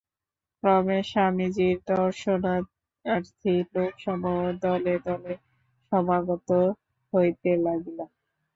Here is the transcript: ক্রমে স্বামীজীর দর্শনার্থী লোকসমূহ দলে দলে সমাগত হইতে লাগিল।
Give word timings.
ক্রমে 0.63 0.99
স্বামীজীর 1.03 1.77
দর্শনার্থী 1.89 3.53
লোকসমূহ 3.73 4.39
দলে 4.63 4.95
দলে 5.05 5.33
সমাগত 5.91 6.49
হইতে 7.13 7.51
লাগিল। 7.65 7.99